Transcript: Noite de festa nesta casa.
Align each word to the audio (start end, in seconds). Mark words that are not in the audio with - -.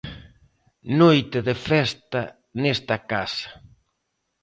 Noite 1.01 1.39
de 1.47 1.55
festa 1.69 2.21
nesta 2.61 2.95
casa. 3.11 3.49